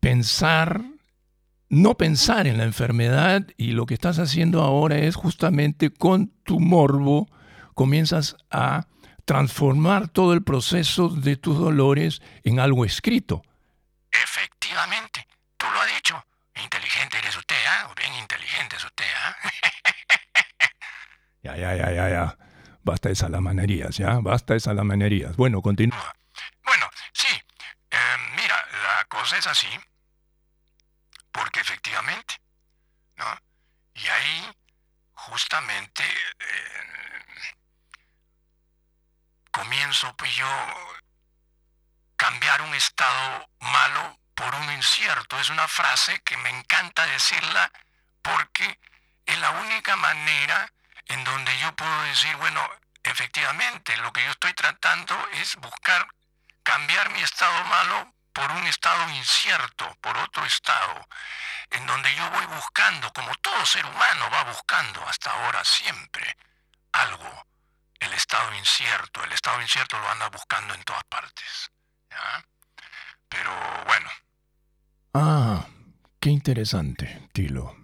[0.00, 0.82] pensar,
[1.68, 6.58] no pensar en la enfermedad, y lo que estás haciendo ahora es justamente con tu
[6.58, 7.28] morbo,
[7.74, 8.88] comienzas a
[9.24, 13.44] transformar todo el proceso de tus dolores en algo escrito.
[14.10, 15.24] Efectivamente,
[15.56, 16.31] tú lo has dicho.
[16.54, 17.88] Inteligente eres usted, ¿ah?
[17.88, 17.94] ¿eh?
[17.96, 19.36] Bien inteligente es usted, ¿ah?
[19.44, 20.68] ¿eh?
[21.42, 22.38] ya, ya, ya, ya, ya.
[22.82, 24.18] Basta de salamanerías, ¿ya?
[24.20, 25.36] Basta de salamanerías.
[25.36, 26.14] Bueno, continúa.
[26.64, 27.28] Bueno, sí.
[27.90, 29.68] Eh, mira, la cosa es así.
[31.30, 32.34] Porque efectivamente,
[33.16, 33.24] ¿no?
[33.94, 34.52] Y ahí,
[35.14, 36.92] justamente, eh,
[39.50, 40.46] comienzo pues yo
[42.16, 45.38] cambiar un estado malo por uno incierto.
[45.38, 47.70] Es una frase que me encanta decirla
[48.22, 48.78] porque
[49.26, 50.72] es la única manera
[51.06, 52.68] en donde yo puedo decir, bueno,
[53.02, 56.06] efectivamente, lo que yo estoy tratando es buscar
[56.62, 61.06] cambiar mi estado malo por un estado incierto, por otro estado,
[61.70, 66.36] en donde yo voy buscando, como todo ser humano va buscando hasta ahora siempre,
[66.92, 67.46] algo
[68.02, 69.22] el estado incierto.
[69.24, 71.70] El estado incierto lo anda buscando en todas partes.
[73.32, 73.50] Pero
[73.86, 74.08] bueno.
[75.14, 75.66] Ah,
[76.20, 77.74] qué interesante, Tilo.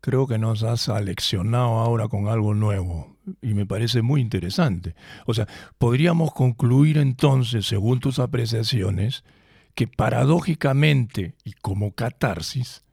[0.00, 4.94] Creo que nos has aleccionado ahora con algo nuevo y me parece muy interesante.
[5.26, 5.46] O sea,
[5.78, 9.24] podríamos concluir entonces, según tus apreciaciones,
[9.74, 12.84] que paradójicamente y como catarsis,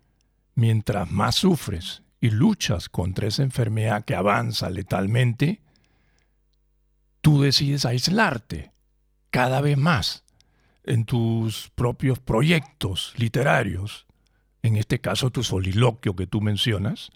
[0.55, 5.61] mientras más sufres y luchas contra esa enfermedad que avanza letalmente,
[7.21, 8.71] tú decides aislarte
[9.29, 10.22] cada vez más
[10.83, 14.05] en tus propios proyectos literarios,
[14.61, 17.11] en este caso tu soliloquio que tú mencionas,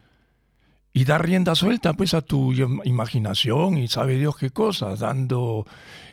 [0.94, 2.54] y dar rienda suelta pues a tu
[2.84, 5.66] imaginación y sabe Dios qué cosas, dando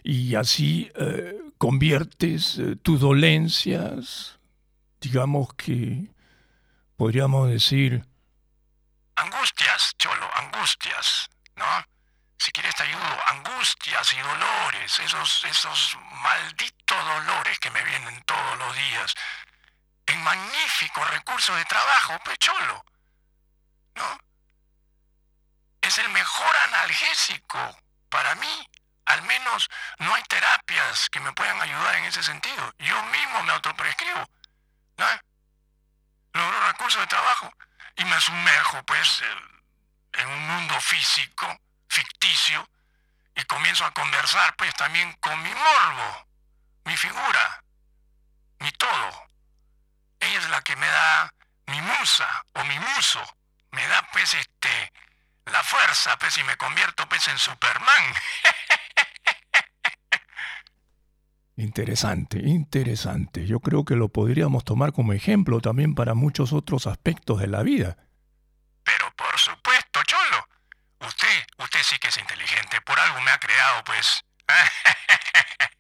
[0.03, 4.39] y así eh, conviertes eh, tus dolencias,
[5.01, 6.11] digamos que
[6.97, 8.05] podríamos decir...
[9.17, 11.65] Angustias, cholo, angustias, ¿no?
[12.45, 18.59] si quieres te ayudo, angustias y dolores, esos, esos malditos dolores que me vienen todos
[18.59, 19.15] los días,
[20.07, 22.85] en magnífico recurso de trabajo, pecholo.
[23.95, 24.19] ¿No?
[25.81, 28.71] Es el mejor analgésico para mí.
[29.07, 29.69] Al menos
[29.99, 32.75] no hay terapias que me puedan ayudar en ese sentido.
[32.79, 34.29] Yo mismo me autoprescribo.
[34.97, 35.07] ¿no?
[36.33, 37.53] Logro recursos de trabajo
[37.97, 39.23] y me sumerjo, pues,
[40.15, 42.69] en un mundo físico ficticio
[43.37, 46.27] y comienzo a conversar pues también con mi morbo,
[46.85, 47.65] mi figura,
[48.61, 49.11] mi todo.
[50.21, 51.35] Ella es la que me da
[51.67, 53.21] mi musa o mi muso,
[53.73, 54.93] me da pues este
[55.47, 58.15] la fuerza pues y me convierto pues en Superman.
[61.57, 63.47] Interesante, interesante.
[63.47, 67.63] Yo creo que lo podríamos tomar como ejemplo también para muchos otros aspectos de la
[67.63, 67.97] vida.
[68.83, 70.49] Pero por supuesto, Cholo.
[71.07, 72.81] Usted, usted sí que es inteligente.
[72.81, 74.25] Por algo me ha creado, pues.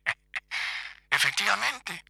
[1.24, 2.04] Efectivamente.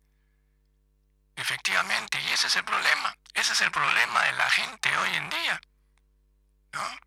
[1.36, 2.20] Efectivamente.
[2.20, 3.16] Y ese es el problema.
[3.32, 5.60] Ese es el problema de la gente hoy en día.
[6.72, 6.98] ¿No?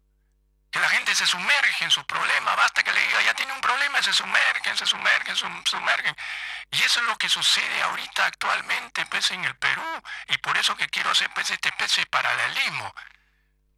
[0.71, 2.55] Que la gente se sumerge en sus problemas.
[2.55, 6.15] Basta que le diga, ya tiene un problema, se sumergen, se sumergen, se sumergen.
[6.71, 10.03] Y eso es lo que sucede ahorita actualmente, pues, en el Perú.
[10.29, 12.95] Y por eso que quiero hacer, pues, este especie de paralelismo.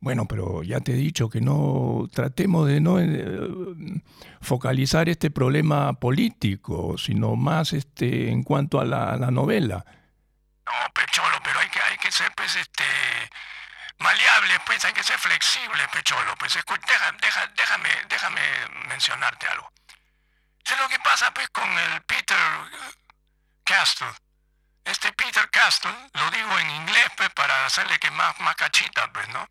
[0.01, 4.01] Bueno, pero ya te he dicho que no tratemos de no eh,
[4.41, 9.83] focalizar este problema político, sino más este en cuanto a la, novela.
[10.65, 11.79] No, Pecholo, pero hay que
[12.35, 12.83] pues, este,
[13.99, 16.35] maleable, pues, hay que ser flexible, pecholo.
[16.38, 18.41] Pues, deja, deja, déjame, déjame
[18.88, 19.71] mencionarte algo.
[20.63, 22.38] ¿Qué lo que pasa, pues, con el Peter
[23.63, 24.07] Castle?
[24.85, 29.27] Este Peter Castle, lo digo en inglés, pues, para hacerle que más, más cachita, pues,
[29.29, 29.47] ¿no?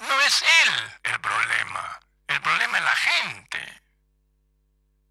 [0.00, 2.00] No es él el problema.
[2.28, 3.82] El problema es la gente.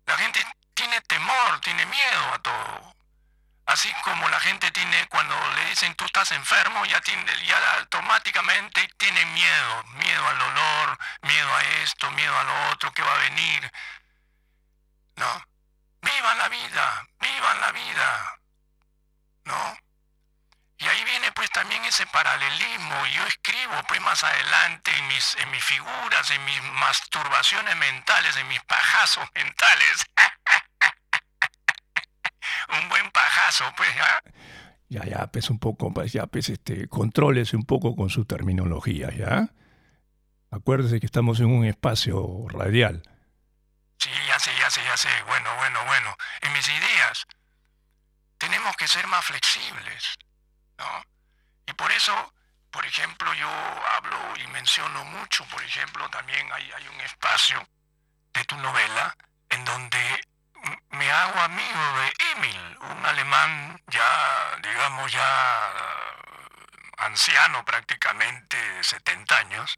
[0.05, 2.95] La gente tiene temor, tiene miedo a todo.
[3.65, 8.87] Así como la gente tiene, cuando le dicen tú estás enfermo, ya, tiene, ya automáticamente
[8.97, 9.83] tiene miedo.
[9.95, 13.71] Miedo al dolor, miedo a esto, miedo a lo otro que va a venir.
[15.17, 15.45] No.
[16.01, 18.39] Vivan la vida, vivan la vida.
[19.43, 19.77] ¿No?
[20.77, 23.05] Y ahí viene pues también ese paralelismo.
[23.07, 28.47] Yo escribo pues más adelante en mis, en mis figuras, en mis masturbaciones mentales, en
[28.47, 30.05] mis pajazos mentales.
[32.81, 34.23] un buen pajazo, pues, ¿ya?
[34.87, 39.11] Ya, ya, pues un poco, pues ya, pues este, contrólese un poco con su terminología,
[39.11, 39.49] ¿ya?
[40.49, 43.03] Acuérdese que estamos en un espacio radial.
[43.99, 45.09] Sí, ya sé, ya sé, ya sé.
[45.27, 46.15] Bueno, bueno, bueno.
[46.39, 47.27] En mis ideas
[48.37, 50.17] tenemos que ser más flexibles,
[50.77, 51.16] ¿no?
[51.67, 52.33] Y por eso,
[52.71, 53.49] por ejemplo, yo
[53.95, 57.67] hablo y menciono mucho, por ejemplo, también hay, hay un espacio
[58.33, 59.15] de tu novela
[59.49, 60.21] en donde
[60.91, 65.71] me hago amigo de Emil, un alemán ya, digamos, ya
[66.97, 69.77] anciano prácticamente, 70 años,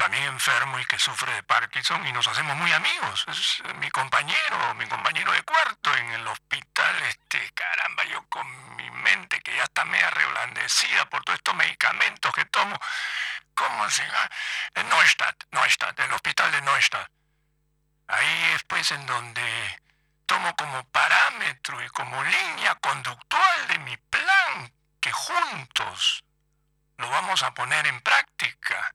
[0.00, 3.26] también enfermo y que sufre de Parkinson y nos hacemos muy amigos.
[3.28, 7.02] Es mi compañero, mi compañero de cuarto en el hospital.
[7.02, 12.32] Este, caramba, yo con mi mente que ya está media reblandecida por todos estos medicamentos
[12.32, 12.80] que tomo.
[13.54, 14.30] ¿Cómo se llama?
[14.88, 17.10] Neustadt, Neustadt, el hospital de Neustadt.
[18.08, 19.82] Ahí es pues en donde
[20.24, 26.24] tomo como parámetro y como línea conductual de mi plan que juntos
[26.96, 28.94] lo vamos a poner en práctica,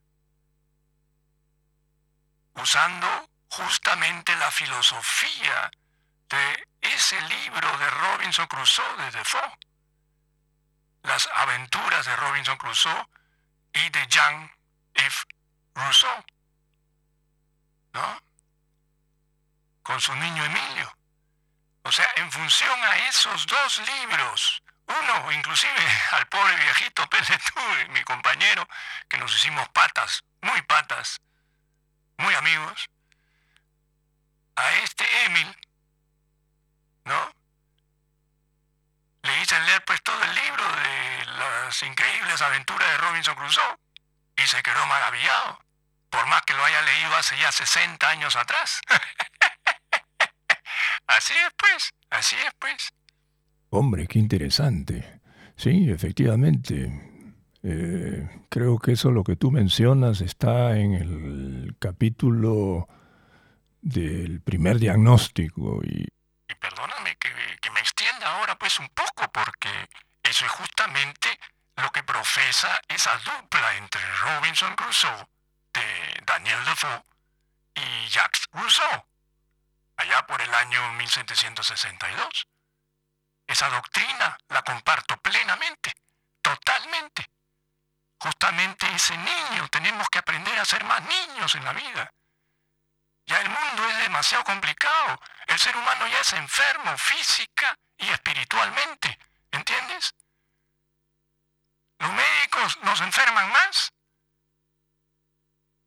[2.56, 5.72] usando justamente la filosofía
[6.30, 9.58] de ese libro de Robinson Crusoe de Defoe,
[11.04, 13.08] las aventuras de Robinson Crusoe
[13.74, 14.52] y de Jean
[14.94, 15.26] F.
[15.76, 16.26] Rousseau,
[17.94, 18.22] ¿no?
[19.84, 20.98] Con su niño Emilio.
[21.84, 28.04] O sea, en función a esos dos libros, uno, inclusive al pobre viejito Peletú, mi
[28.04, 28.68] compañero,
[29.08, 31.22] que nos hicimos patas, muy patas,
[32.18, 32.90] muy amigos,
[34.56, 35.58] a este Emil,
[37.06, 37.32] ¿no?
[39.24, 43.76] Le hice leer pues todo el libro de las increíbles aventuras de Robinson Crusoe
[44.38, 45.60] y se quedó maravillado,
[46.10, 48.82] por más que lo haya leído hace ya 60 años atrás.
[51.08, 52.94] Así es, pues, así es, pues.
[53.70, 55.22] Hombre, qué interesante.
[55.56, 56.92] Sí, efectivamente.
[57.64, 62.88] Eh, creo que eso lo que tú mencionas está en el capítulo
[63.82, 66.08] del primer diagnóstico y...
[66.62, 69.68] Perdóname que, que me extienda ahora pues un poco porque
[70.24, 71.38] eso es justamente
[71.76, 75.28] lo que profesa esa dupla entre Robinson Crusoe
[75.74, 77.04] de Daniel Defoe
[77.76, 79.04] y Jacques Rousseau
[79.98, 82.48] allá por el año 1762.
[83.48, 85.92] Esa doctrina la comparto plenamente,
[86.42, 87.35] totalmente.
[88.26, 92.12] Justamente ese niño, tenemos que aprender a ser más niños en la vida.
[93.28, 95.22] Ya el mundo es demasiado complicado.
[95.46, 99.20] El ser humano ya es enfermo física y espiritualmente.
[99.52, 100.16] ¿Entiendes?
[102.00, 103.94] Los médicos nos enferman más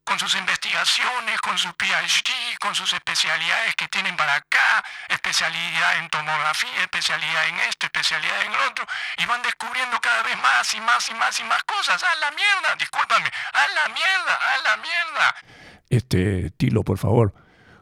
[0.09, 6.09] con sus investigaciones, con su PhD, con sus especialidades que tienen para acá, especialidad en
[6.09, 8.87] tomografía, especialidad en esto, especialidad en lo otro,
[9.19, 12.03] y van descubriendo cada vez más y más y más y más cosas.
[12.03, 12.75] ¡A la mierda!
[12.79, 14.39] Discúlpame, ¡a la mierda!
[14.55, 15.35] ¡a la mierda!
[15.91, 17.35] Este, Tilo, por favor,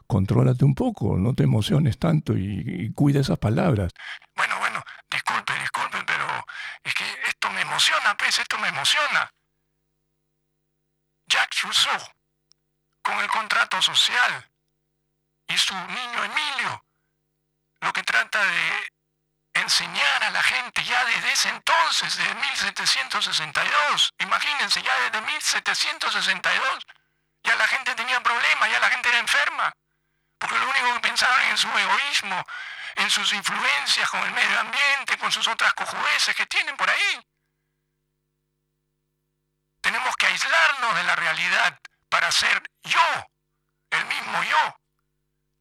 [0.08, 3.92] contrólate un poco, no te emociones tanto y, y cuida esas palabras.
[4.34, 6.44] Bueno, bueno, disculpe, disculpe, pero
[6.82, 9.30] es que esto me emociona, pues, esto me emociona.
[11.28, 12.15] Jacques Rousseau
[13.06, 14.50] con el contrato social.
[15.46, 16.84] Y su niño Emilio,
[17.80, 18.92] lo que trata de
[19.54, 26.86] enseñar a la gente ya desde ese entonces, de 1762, imagínense, ya desde 1762,
[27.44, 29.72] ya la gente tenía problemas, ya la gente era enferma,
[30.38, 32.44] porque lo único que pensaban en su egoísmo,
[32.96, 37.26] en sus influencias con el medio ambiente, con sus otras cojudeces que tienen por ahí.
[39.80, 43.26] Tenemos que aislarnos de la realidad para ser yo,
[43.90, 44.76] el mismo yo.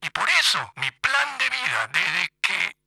[0.02, 2.78] Y por eso mi plan de vida, desde que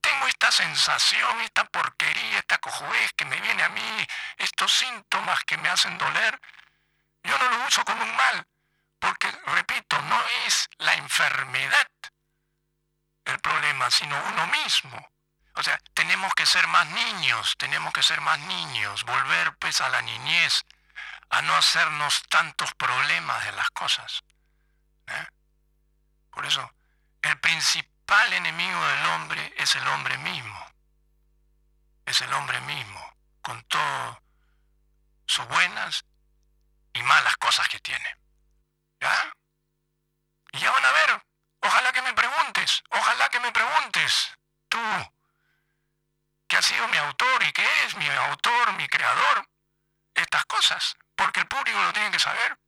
[0.00, 4.06] tengo estas sensación, esta porquería, esta cojudez que me viene a mí,
[4.38, 6.40] estos síntomas que me hacen doler,
[7.22, 8.46] yo no lo uso como un mal,
[8.98, 11.86] porque, repito, no es la enfermedad
[13.24, 15.10] el problema, sino uno mismo.
[15.54, 19.88] O sea, tenemos que ser más niños, tenemos que ser más niños, volver pues a
[19.88, 20.64] la niñez,
[21.30, 24.22] a no hacernos tantos problemas de las cosas.
[25.06, 25.26] ¿eh?
[26.30, 26.70] Por eso,
[27.22, 30.66] el principal enemigo del hombre es el hombre mismo.
[32.04, 34.18] Es el hombre mismo, con todas
[35.26, 36.04] sus buenas
[36.92, 38.16] y malas cosas que tiene.
[39.00, 39.32] ¿Ya?
[40.52, 41.22] Y ya van a ver,
[41.60, 44.32] ojalá que me preguntes, ojalá que me preguntes,
[44.68, 44.80] tú,
[46.48, 49.48] que has sido mi autor y que eres mi autor, mi creador,
[50.14, 52.58] estas cosas, porque el público lo tiene que saber.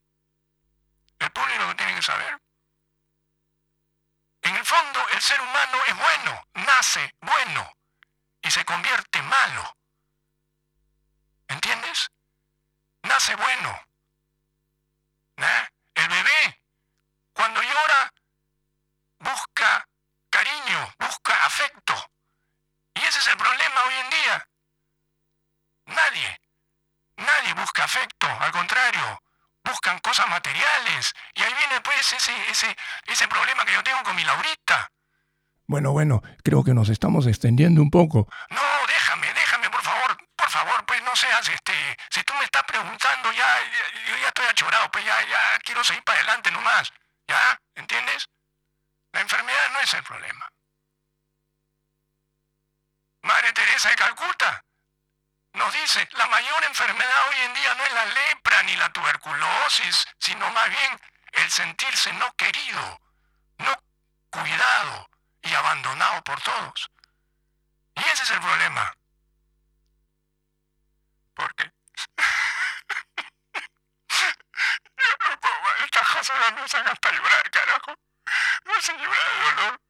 [1.18, 2.38] El público lo tiene que saber.
[4.42, 7.72] En el fondo, el ser humano es bueno, nace bueno
[8.42, 9.74] y se convierte malo.
[11.48, 12.10] ¿Entiendes?
[13.04, 13.80] Nace bueno.
[15.38, 15.68] ¿Eh?
[15.94, 16.62] El bebé,
[17.32, 18.12] cuando llora,
[19.18, 19.88] busca
[20.28, 21.94] cariño, busca afecto.
[22.96, 24.48] Y ese es el problema hoy en día.
[25.86, 26.40] Nadie,
[27.16, 29.22] nadie busca afecto, al contrario,
[29.64, 31.12] buscan cosas materiales.
[31.34, 34.90] Y ahí viene pues ese, ese, ese problema que yo tengo con mi Laurita.
[35.66, 38.28] Bueno, bueno, creo que nos estamos extendiendo un poco.
[38.50, 41.96] No, déjame, déjame, por favor, por favor, pues no seas este.
[42.10, 43.58] Si tú me estás preguntando, ya,
[44.08, 46.92] yo ya estoy achorado, pues ya, ya quiero seguir para adelante nomás.
[47.28, 47.58] ¿Ya?
[47.74, 48.28] ¿Entiendes?
[49.12, 50.48] La enfermedad no es el problema.
[53.22, 54.64] Madre Teresa de Calcuta
[55.54, 60.06] nos dice, la mayor enfermedad hoy en día no es la lepra ni la tuberculosis,
[60.18, 61.00] sino más bien
[61.32, 63.00] el sentirse no querido,
[63.58, 63.74] no
[64.30, 65.08] cuidado
[65.42, 66.90] y abandonado por todos.
[67.94, 68.96] Y ese es el problema.
[71.34, 71.70] Porque
[75.84, 77.94] estas cosas me hacen hasta llorar, carajo.
[78.64, 79.80] Me hacen llorar de dolor.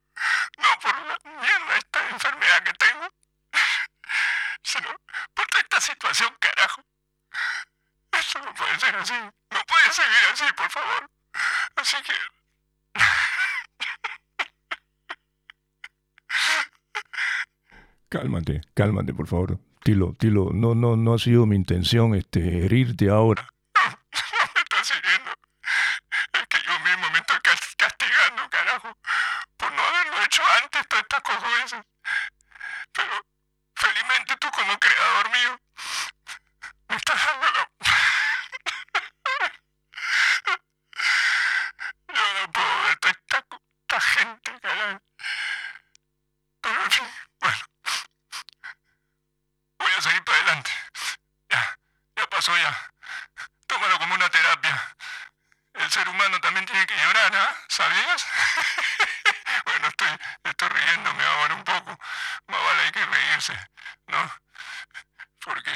[0.58, 3.08] No por la mierda esta enfermedad que tengo,
[4.62, 4.94] sino
[5.82, 6.82] situación, carajo.
[8.12, 9.14] Esto no puede ser así.
[9.14, 11.10] No puede seguir así, por favor.
[11.76, 12.12] Así que...
[18.08, 19.58] Cálmate, cálmate, por favor.
[19.84, 23.48] Tilo, Tilo, no, no, no ha sido mi intención este, herirte ahora.
[23.74, 23.90] No
[24.54, 25.30] me estás hiriendo.
[26.34, 28.96] Es que yo mismo me estoy cas- castigando, carajo,
[29.56, 31.84] por no haberlo hecho antes todas estas cosas.
[57.72, 58.26] ¿Sabías?
[59.64, 60.08] bueno, estoy,
[60.44, 61.98] estoy riéndome ahora un poco.
[62.46, 63.58] Más vale hay que reírse,
[64.08, 64.30] ¿no?
[65.42, 65.72] Porque,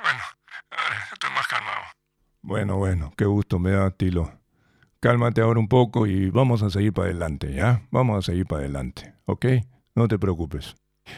[0.00, 0.24] bueno,
[0.70, 1.84] ahora estoy más calmado.
[2.42, 4.32] Bueno, bueno, qué gusto me da, Tilo.
[5.00, 7.82] Cálmate ahora un poco y vamos a seguir para adelante, ¿ya?
[7.90, 9.46] Vamos a seguir para adelante, ¿ok?
[9.94, 10.76] No te preocupes.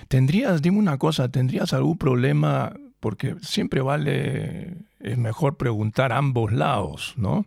[0.08, 2.72] ¿Tendrías, dime una cosa, ¿tendrías algún problema?
[3.00, 7.44] Porque siempre vale, es mejor preguntar a ambos lados, ¿no?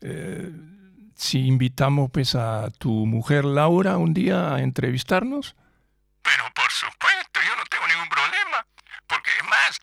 [0.00, 0.50] Eh,
[1.14, 5.54] si invitamos pues a tu mujer Laura un día a entrevistarnos.
[6.22, 8.66] Pero por supuesto, yo no tengo ningún problema.
[9.06, 9.80] Porque es más,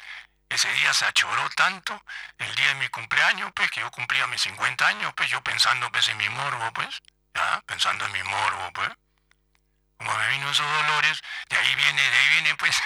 [0.50, 1.94] ese día se achoró tanto,
[2.40, 5.92] el día de mi cumpleaños, pues, que yo cumplía mis 50 años, pues, yo pensando,
[5.92, 7.02] pues, en mi morbo, pues,
[7.66, 8.90] pensando en mi morbo, pues.
[9.98, 12.82] Como me vino esos dolores, de ahí viene, de ahí viene, pues.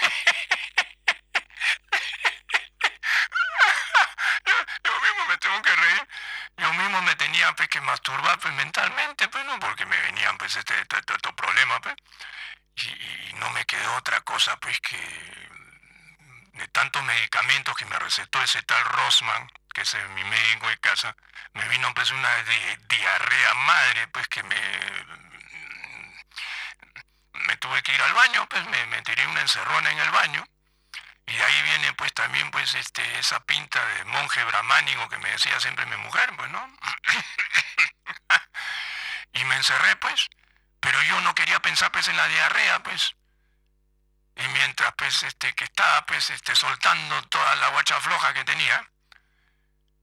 [4.46, 4.54] yo,
[5.00, 6.08] mismo me tengo que reír.
[6.56, 9.58] Yo mismo me tenía, pues, que masturbar, pues, mentalmente, pues, ¿no?
[9.60, 11.94] Porque me venían, pues, este, estos este, este problemas, pues.
[12.76, 12.88] Y,
[13.30, 14.98] y no me quedó otra cosa, pues, que
[16.54, 21.14] de tantos medicamentos que me recetó ese tal Rosman, que es mi médico de casa,
[21.52, 24.56] me vino pues una di- diarrea madre, pues que me
[27.46, 30.44] me tuve que ir al baño, pues me, me tiré una encerrona en el baño.
[31.26, 35.58] Y ahí viene pues también pues este esa pinta de monje brahmánico que me decía
[35.60, 36.60] siempre mi mujer, pues, ¿no?
[39.32, 40.28] y me encerré pues,
[40.80, 43.16] pero yo no quería pensar pues en la diarrea, pues.
[44.36, 48.88] Y mientras pues este que estaba pues este soltando toda la guacha floja que tenía,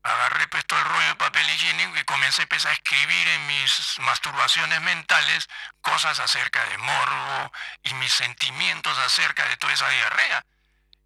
[0.03, 3.99] agarré pues todo el rollo de papel higiénico y comencé pues, a escribir en mis
[3.99, 5.47] masturbaciones mentales
[5.81, 7.51] cosas acerca de morbo
[7.83, 10.45] y mis sentimientos acerca de toda esa diarrea.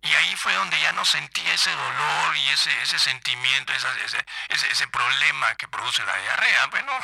[0.02, 3.88] Y ahí fue donde ya no sentí ese dolor y ese, ese sentimiento, ese,
[4.50, 6.68] ese, ese, problema que produce la diarrea.
[6.68, 6.92] Bueno,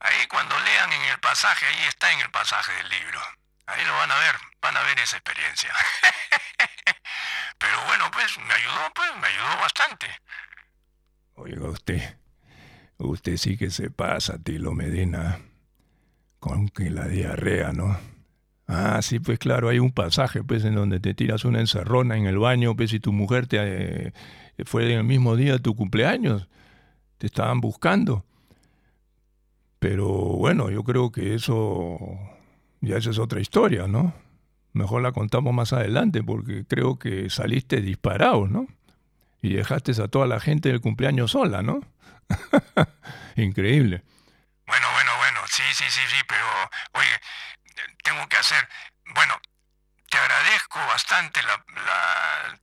[0.00, 3.22] ahí cuando lean en el pasaje, ahí está en el pasaje del libro.
[3.66, 5.72] Ahí lo van a ver, van a ver esa experiencia.
[7.58, 10.06] Pero bueno, pues me ayudó, pues me ayudó bastante.
[11.36, 12.02] Oiga usted,
[12.98, 15.40] usted sí que se pasa, Tilo Medina,
[16.38, 17.98] con que la diarrea, ¿no?
[18.66, 22.26] Ah, sí, pues claro, hay un pasaje pues en donde te tiras una encerrona en
[22.26, 24.12] el baño, pues si tu mujer te eh,
[24.64, 26.48] fue en el mismo día de tu cumpleaños,
[27.18, 28.24] te estaban buscando.
[29.78, 31.98] Pero bueno, yo creo que eso
[32.80, 34.14] ya es otra historia, ¿no?
[34.74, 38.66] Mejor la contamos más adelante porque creo que saliste disparado, ¿no?
[39.40, 41.80] Y dejaste a toda la gente del cumpleaños sola, ¿no?
[43.36, 44.02] Increíble.
[44.66, 46.44] Bueno, bueno, bueno, sí, sí, sí, sí, pero
[46.92, 47.20] oye,
[48.02, 48.68] tengo que hacer,
[49.14, 49.40] bueno,
[50.10, 52.58] te agradezco bastante la,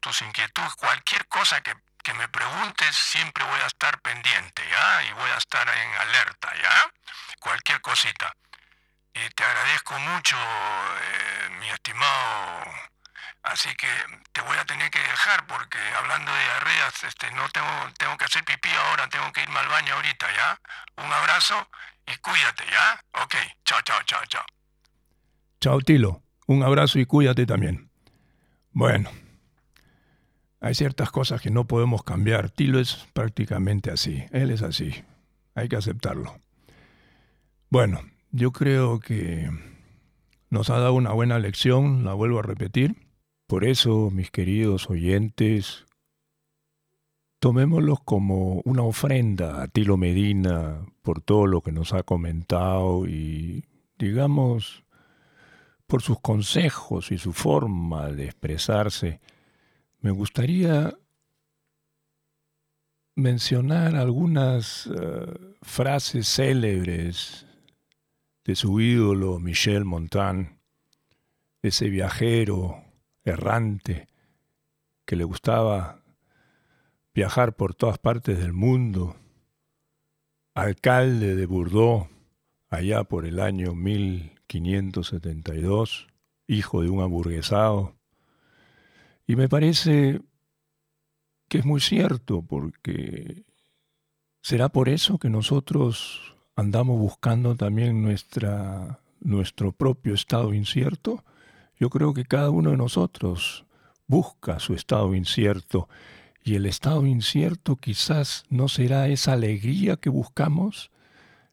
[0.00, 5.04] tus inquietudes, cualquier cosa que, que, me preguntes, siempre voy a estar pendiente, ¿ya?
[5.04, 6.90] Y voy a estar en alerta, ¿ya?
[7.38, 8.34] Cualquier cosita.
[9.14, 12.64] Y te agradezco mucho, eh, mi estimado.
[13.44, 13.86] Así que
[14.32, 18.24] te voy a tener que dejar porque hablando de diarreas, este, no tengo, tengo que
[18.24, 20.60] hacer pipí ahora, tengo que irme al baño ahorita, ¿ya?
[21.04, 21.68] Un abrazo
[22.06, 23.22] y cuídate, ¿ya?
[23.22, 23.34] Ok,
[23.64, 24.44] chao, chao, chao, chao.
[25.60, 26.22] Chao, Tilo.
[26.46, 27.90] Un abrazo y cuídate también.
[28.72, 29.10] Bueno,
[30.60, 32.50] hay ciertas cosas que no podemos cambiar.
[32.50, 34.26] Tilo es prácticamente así.
[34.32, 35.04] Él es así.
[35.54, 36.40] Hay que aceptarlo.
[37.68, 38.00] Bueno,
[38.34, 39.48] yo creo que
[40.50, 42.96] nos ha dado una buena lección, la vuelvo a repetir.
[43.46, 45.86] Por eso, mis queridos oyentes,
[47.38, 53.66] tomémoslos como una ofrenda a Tilo Medina por todo lo que nos ha comentado y,
[53.98, 54.82] digamos,
[55.86, 59.20] por sus consejos y su forma de expresarse,
[60.00, 60.92] me gustaría
[63.14, 67.46] mencionar algunas eh, frases célebres
[68.44, 70.58] de su ídolo Michel Montan,
[71.62, 72.82] ese viajero
[73.24, 74.08] errante
[75.06, 76.02] que le gustaba
[77.14, 79.16] viajar por todas partes del mundo,
[80.54, 82.10] alcalde de Bordeaux
[82.68, 86.08] allá por el año 1572,
[86.46, 87.94] hijo de un aburguesado.
[89.26, 90.20] Y me parece
[91.48, 93.46] que es muy cierto, porque
[94.42, 101.24] será por eso que nosotros andamos buscando también nuestra, nuestro propio estado incierto.
[101.78, 103.64] Yo creo que cada uno de nosotros
[104.06, 105.88] busca su estado incierto
[106.42, 110.90] y el estado incierto quizás no será esa alegría que buscamos,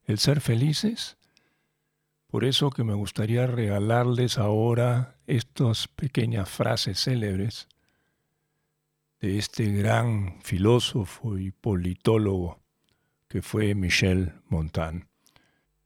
[0.06, 1.18] el ser felices,
[2.28, 7.68] por eso que me gustaría regalarles ahora estas pequeñas frases célebres
[9.20, 12.61] de este gran filósofo y politólogo
[13.32, 15.06] que fue Michel Montand.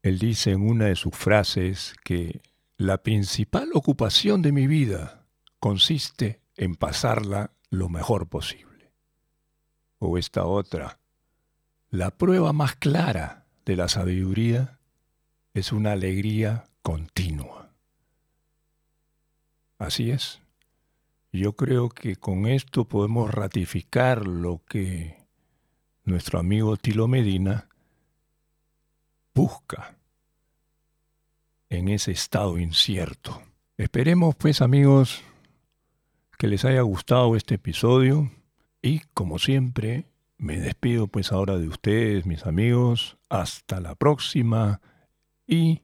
[0.02, 2.42] Él dice en una de sus frases que
[2.76, 5.28] la principal ocupación de mi vida
[5.60, 8.92] consiste en pasarla lo mejor posible.
[10.00, 10.98] O esta otra,
[11.92, 14.80] la prueba más clara de la sabiduría
[15.54, 17.76] es una alegría continua.
[19.78, 20.42] Así es.
[21.32, 25.25] Yo creo que con esto podemos ratificar lo que
[26.06, 27.68] nuestro amigo Tilo Medina
[29.34, 29.98] busca
[31.70, 33.42] en ese estado incierto.
[33.78, 35.24] Esperemos pues amigos
[36.38, 38.32] que les haya gustado este episodio
[38.82, 40.06] y como siempre
[40.38, 43.18] me despido pues ahora de ustedes mis amigos.
[43.30, 44.82] Hasta la próxima
[45.48, 45.82] y,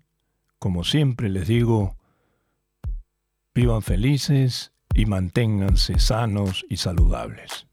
[0.60, 1.98] como siempre les digo,
[3.54, 7.68] vivan felices y manténganse sanos y saludables.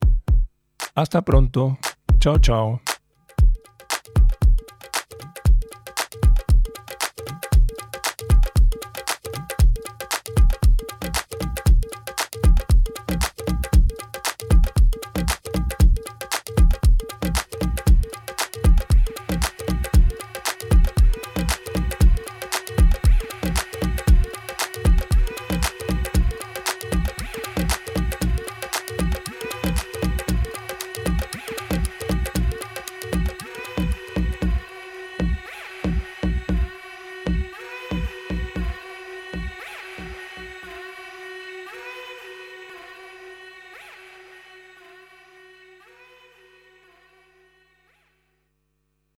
[0.94, 1.78] Hasta pronto.
[2.20, 2.80] Chao, chao.